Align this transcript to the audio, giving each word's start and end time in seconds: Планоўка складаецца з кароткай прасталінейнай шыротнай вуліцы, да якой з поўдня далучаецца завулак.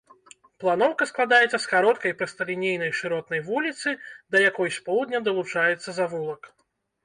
Планоўка 0.61 1.03
складаецца 1.11 1.57
з 1.65 1.71
кароткай 1.73 2.15
прасталінейнай 2.23 2.91
шыротнай 3.01 3.45
вуліцы, 3.53 3.89
да 4.31 4.37
якой 4.49 4.69
з 4.81 4.85
поўдня 4.91 5.25
далучаецца 5.33 5.89
завулак. 6.03 6.55